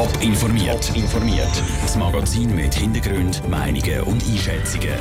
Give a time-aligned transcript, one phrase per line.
[0.00, 0.96] Top informiert.
[0.96, 1.62] informiert.
[1.82, 4.94] Das Magazin mit Hintergrund, Meinungen und Einschätzungen.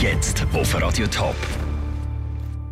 [0.00, 1.36] Jetzt auf Radio Top.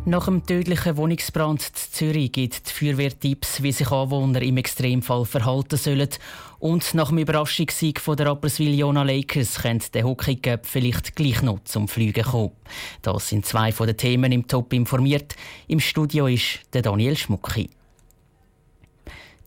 [0.05, 5.25] Nach dem tödlichen Wohnungsbrand in Zürich gibt die Feuerwehr Tipps, wie sich Anwohner im Extremfall
[5.25, 6.09] verhalten sollen.
[6.57, 11.65] Und nach dem Überraschungssieg von der Rapperswil-Jona Lakers könnte der Hockey Cup vielleicht gleich noch
[11.65, 12.53] zum Fliegen kommen.
[13.03, 15.35] Das sind zwei von den Themen im Top informiert.
[15.67, 17.69] Im Studio ist der Daniel Schmucki.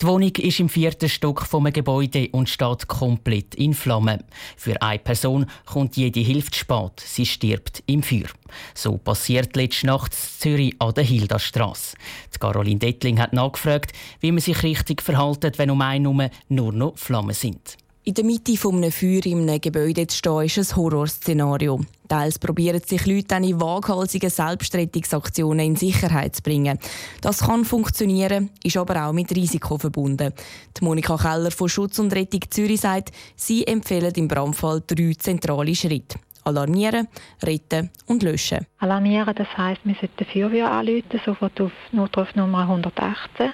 [0.00, 4.22] Die Wohnung ist im vierten Stock vom Gebäude und steht komplett in Flammen.
[4.56, 7.00] Für eine Person kommt jede Hilfe spät.
[7.04, 8.28] Sie stirbt im Feuer.
[8.74, 11.96] So passiert letzte Nacht in Zürich an der Hildastrasse.
[12.38, 17.34] Caroline Dettling hat nachgefragt, wie man sich richtig verhält, wenn um einen nur noch Flammen
[17.34, 17.76] sind.
[18.08, 21.78] In der Mitte eines Feuer in einem Gebäude zu stehen, ist ein Horrorszenario.
[22.08, 26.78] Teils probieren sich Leute dann in waghalsigen Selbstrettungsaktionen in Sicherheit zu bringen.
[27.20, 30.32] Das kann funktionieren, ist aber auch mit Risiko verbunden.
[30.74, 35.74] Die Monika Keller von Schutz und Rettung Zürich sagt, sie empfehlen im Brandfall drei zentrale
[35.74, 36.18] Schritte.
[36.48, 37.08] Alarmieren,
[37.42, 38.66] retten und löschen.
[38.78, 43.52] Alarmieren, das heisst, wir sollten die Feuerwehr anrufen, sofort auf Notrufnummer 118.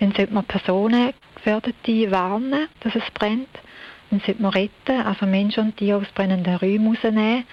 [0.00, 3.48] Dann sollte man Personen Gefährdete warnen, dass es brennt.
[4.10, 7.44] Dann sollte man retten, also Menschen und Tiere aus brennenden Räumen rausnehmen.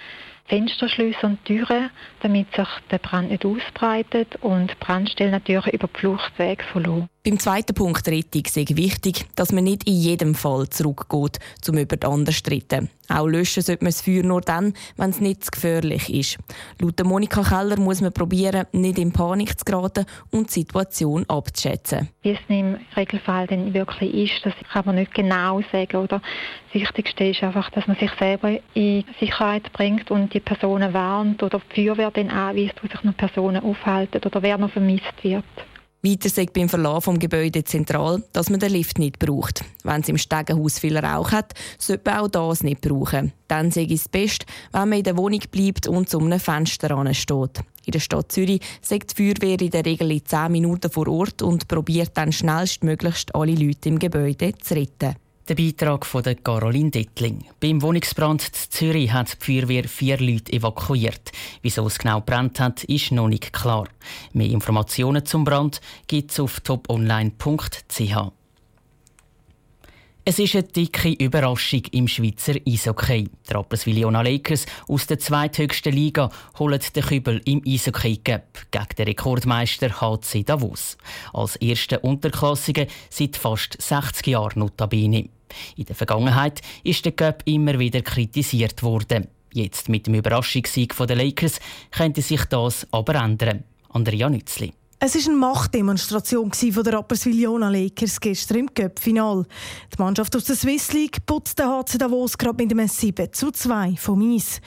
[0.46, 1.88] Fenster schließen und Türen,
[2.20, 7.08] damit sich der Brand nicht ausbreitet und Brandstellen natürlich über die Fluchtwege verloren.
[7.26, 11.96] Beim zweiten Punkt Rettung ist wichtig, dass man nicht in jedem Fall zurückgeht, um über
[11.96, 12.90] die anderen zu retten.
[13.08, 16.36] Auch löschen sollte man das Feuer nur dann, wenn es nicht zu gefährlich ist.
[16.82, 22.10] Laut Monika Keller muss man probieren, nicht in Panik zu geraten und die Situation abzuschätzen.
[22.20, 25.96] Wie es im Regelfall denn wirklich ist, das kann man nicht genau sagen.
[25.96, 26.20] Oder?
[26.74, 31.42] Das Wichtigste ist einfach, dass man sich selber in Sicherheit bringt und die Personen warnt
[31.42, 35.44] oder die Feuerwehr dann anweist, wo sich noch Personen aufhalten oder wer noch vermisst wird.
[36.04, 39.64] Weiter sagt beim Verlauf vom Gebäude zentral, dass man den Lift nicht braucht.
[39.84, 43.32] Wenn es im Stegenhaus viel Rauch hat, sollte man auch das nicht brauchen.
[43.48, 47.60] Dann sei es best, wenn man in der Wohnung bleibt und zu einem Fenster steht.
[47.86, 51.40] In der Stadt Zürich sagt die Feuerwehr in der Regel in 10 Minuten vor Ort
[51.40, 55.16] und probiert dann schnellstmöglichst alle Leute im Gebäude zu retten.
[55.46, 57.44] Der Beitrag von der Caroline Dettling.
[57.60, 61.32] Beim Wohnungsbrand in Zürich hat die Feuerwehr vier Leute evakuiert.
[61.60, 63.86] Wieso es genau brennt hat, ist noch nicht klar.
[64.32, 68.32] Mehr Informationen zum Brand gibt es auf toponline.ch.
[70.26, 73.28] Es ist eine dicke Überraschung im Schweizer Eishockey.
[73.46, 79.08] Die Rapperswil-Jona Lakers aus der zweithöchsten Liga holen den Kübel im Eishockey Cup gegen den
[79.08, 80.96] Rekordmeister HC Davos.
[81.34, 85.28] Als erste Unterklassige seit fast 60 Jahren notabene.
[85.76, 89.28] In der Vergangenheit ist der Cup immer wieder kritisiert worden.
[89.52, 91.60] Jetzt mit dem Überraschungssieg der Lakers
[91.90, 93.64] könnte sich das aber ändern.
[93.90, 94.72] Andrea Nützli.
[94.98, 99.44] Es war eine Machtdemonstration der Rapperswil-Jona Lakers gestern im Cup-Final.
[99.92, 103.50] Die Mannschaft aus der Swiss League putzt den HC Davos gerade mit einem 7 zu
[103.50, 104.60] 2 vom Eis.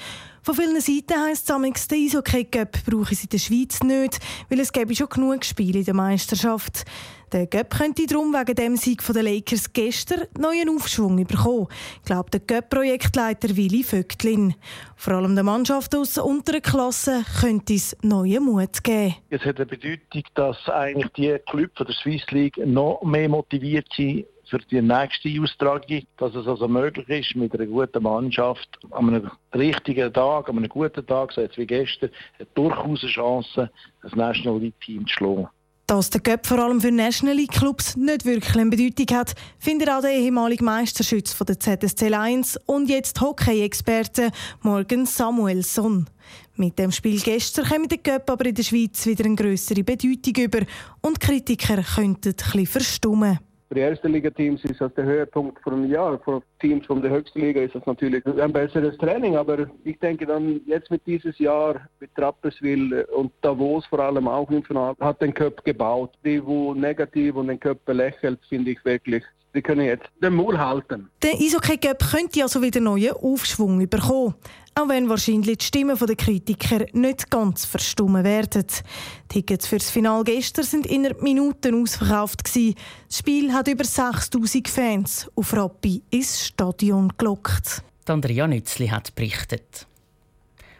[0.47, 4.17] Von vielen Seiten heisst es, der Eishockey Cup brauche es in der Schweiz nicht,
[4.49, 6.85] weil es gäbe schon genug Spiele in der Meisterschaft.
[7.33, 11.67] Der Cup könnte darum wegen dem Sieg der Lakers gestern neuen Aufschwung bekommen,
[12.05, 14.55] glaubt der Cup-Projektleiter Willi Vögtlin.
[14.95, 19.15] Vor allem der Mannschaft aus der unteren Klasse könnte es neuen Mut geben.
[19.29, 24.23] Es hat eine Bedeutung, dass eigentlich die Clubs der Swiss League noch mehr motiviert sind,
[24.49, 29.31] für die nächste Austragung, dass es also möglich ist, mit einer guten Mannschaft an einem
[29.53, 32.09] richtigen Tag, an einem guten Tag, so jetzt wie gestern,
[32.55, 33.69] durchaus eine Chance,
[34.01, 35.47] das National League Team zu schlagen.
[35.87, 39.89] Dass der Cup vor allem für National League Clubs nicht wirklich eine Bedeutung hat, findet
[39.89, 44.31] auch der ehemalige Meisterschütz von der ZSC Lions und jetzt Hockey-Experte
[44.63, 46.09] Morgan Samuelson.
[46.57, 50.43] Mit dem Spiel gestern kommt der Cup aber in der Schweiz wieder eine größere Bedeutung
[50.43, 50.59] über
[51.01, 53.39] und Kritiker könnten etwas verstummen.
[53.67, 56.17] Für die ersten Liga-Teams ist das der Höhepunkt vor einem Jahr.
[56.19, 59.35] Für Teams von der höchsten Liga ist das natürlich ein besseres Training.
[59.35, 64.49] Aber ich denke dann jetzt mit dieses Jahr mit Rapperswil und Davos vor allem auch
[64.51, 66.11] im Finale hat den Cup gebaut.
[66.23, 70.57] Die, wo negativ und den Cup belächelt, finde ich wirklich die können jetzt den Maul
[70.57, 71.09] halten.
[71.21, 74.35] Der Eishockey Cup könnte also wieder neuen Aufschwung bekommen.
[74.75, 78.65] Auch wenn wahrscheinlich die Stimmen der Kritiker nicht ganz verstummen werden.
[78.67, 82.41] Die Tickets für das Finale gestern sind innerhalb Minuten ausverkauft.
[82.45, 87.81] Das Spiel hat über 6000 Fans auf Rappi ins Stadion gelockt.
[88.05, 89.87] Andrea Nützli hat berichtet.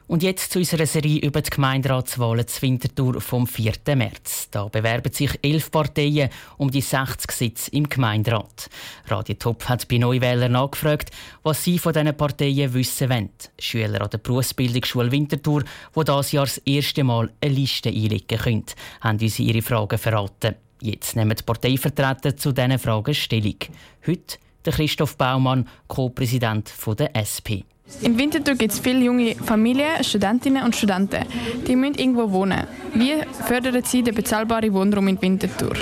[0.08, 3.74] Und jetzt zu unserer Serie über die Gemeinderatswahlen zur Winterthur vom 4.
[3.94, 4.48] März.
[4.52, 8.70] Da bewerben sich elf Parteien um die 60 Sitze im Gemeinderat.
[9.08, 11.12] Radio Top hat bei Neuwählern nachgefragt,
[11.44, 13.30] was sie von diesen Parteien wissen wollen.
[13.60, 18.66] Schüler an der Berufsbildungsschule Winterthur, die dieses Jahr das erste Mal eine Liste einlegen können,
[19.02, 20.56] haben uns ihre Fragen verraten.
[20.82, 23.58] Jetzt nehmen die Parteivertreter zu diesen Fragen Stellung.
[24.06, 27.68] Heute der Christoph Baumann, Co-Präsident der SP.
[28.02, 31.26] In Winterthur gibt es viele junge Familien, Studentinnen und Studenten.
[31.68, 32.68] Die müssen irgendwo wohnen.
[32.94, 33.14] Wie
[33.46, 35.74] fördern Sie den bezahlbaren Wohnraum in Winterthur?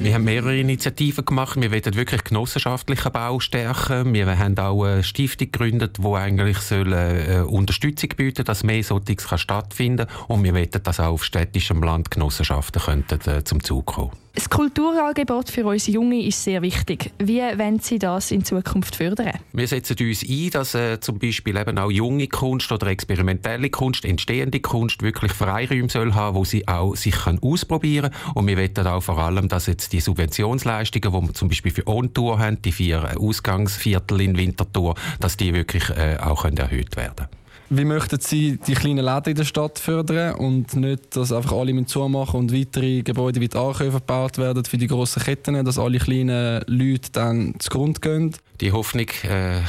[0.00, 1.60] Wir haben mehrere Initiativen gemacht.
[1.60, 4.12] Wir wollen wirklich genossenschaftlichen Bau stärken.
[4.12, 9.24] Wir haben auch eine Stiftung gegründet, die eigentlich soll, äh, Unterstützung bieten dass mehr solches
[9.40, 10.26] stattfinden kann.
[10.26, 14.48] Und wir wollen, dass auch auf städtischem Land Genossenschaften könnten, äh, zum Zug kommen das
[14.48, 17.12] Kulturangebot für uns Junge ist sehr wichtig.
[17.18, 19.32] Wie wollen Sie das in Zukunft fördern?
[19.52, 24.04] Wir setzen uns ein, dass äh, zum Beispiel eben auch junge Kunst oder experimentelle Kunst,
[24.04, 28.32] entstehende Kunst wirklich Freiräume soll haben, wo sie auch sich können ausprobieren können.
[28.34, 31.86] Und wir wollen auch vor allem, dass jetzt die Subventionsleistungen, die wir zum Beispiel für
[31.86, 37.16] On-Tour haben, die vier Ausgangsviertel in Winterthur, dass die wirklich äh, auch können erhöht werden
[37.16, 37.41] können.
[37.74, 41.86] Wie möchten Sie die kleinen Läden in der Stadt fördern und nicht, dass einfach alle
[41.86, 45.96] zumachen und weitere Gebäude wie die Ankäufe gebaut werden für die grossen Ketten, dass alle
[45.96, 48.36] kleinen Leute dann zugrunde gehen?
[48.60, 49.60] Die Hoffnung äh,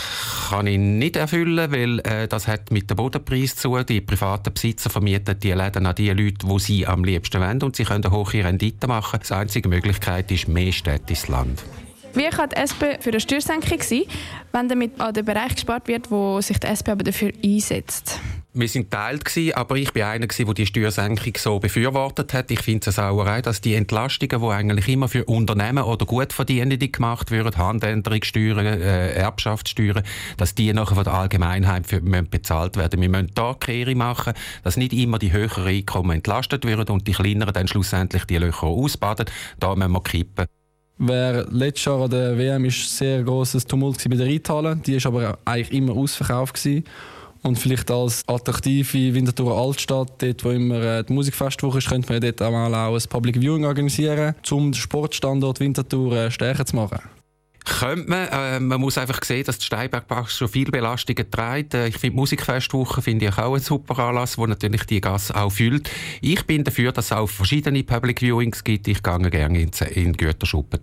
[0.50, 4.90] kann ich nicht erfüllen, weil äh, das hat mit dem Bodenpreis zu Die privaten Besitzer
[4.90, 8.44] vermieten die Läden an die Leute, die sie am liebsten wollen und sie können hohe
[8.44, 9.22] Rendite machen.
[9.26, 11.64] Die einzige Möglichkeit ist mehr Städte ins Land.
[12.13, 14.04] Wie kann die SP für eine Steuersenkung sein,
[14.51, 18.19] wenn damit an den Bereich gespart wird, wo sich die SP aber dafür einsetzt?
[18.56, 19.25] Wir sind teilt
[19.56, 22.51] aber ich bin einer der die Steuersenkung so befürwortet hat.
[22.51, 26.88] Ich finde es eine Sauerei, dass die Entlastungen, die eigentlich immer für Unternehmen oder Gutverdienende
[26.88, 30.04] gemacht werden, Handänderungssteuern, äh, Erbschaftssteuern,
[30.38, 33.01] dass die nachher von der Allgemeinheit für, bezahlt werden.
[33.01, 37.13] Wir müssen da Kehre machen, dass nicht immer die höheren Einkommen entlastet werden und die
[37.13, 39.25] kleineren dann schlussendlich die Löcher ausbaden.
[39.60, 40.45] Da müssen wir kippen.
[40.98, 44.75] Wer letztes Jahr an der WM ist sehr großes Tumult bei der Rheinhalle.
[44.75, 46.84] Die ist aber eigentlich immer ausverkauft gewesen.
[47.42, 52.22] Und vielleicht als attraktive Winterthur Altstadt, dort wo immer äh, die Musikfestwoche ist, könnte man
[52.22, 56.78] dort auch mal auch ein Public Viewing organisieren, um den Sportstandort Winterthur äh, stärker zu
[56.78, 57.00] machen.
[57.65, 58.27] Könnte man.
[58.27, 61.74] Äh, man muss einfach sehen, dass die Steinbergbach schon viel Belastungen trägt.
[61.74, 65.51] Äh, ich finde Musikfestwoche finde ich auch ein super Anlass, wo natürlich die Gasse auch
[65.51, 65.89] füllt.
[66.21, 68.88] Ich bin dafür, dass es auch verschiedene Public Viewings gibt.
[68.88, 70.80] Ich gehe gerne in, in Güterschuppen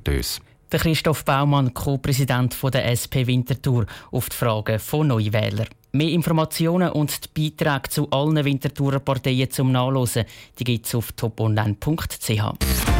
[0.72, 5.66] der Christoph Baumann, Co-Präsident der SP Winterthur, auf die Fragen von Neuwählern.
[5.92, 10.24] Mehr Informationen und die Beiträge zu allen Winterthurer Parteien zum Nachlesen
[10.56, 12.99] gibt es auf toponline.ch.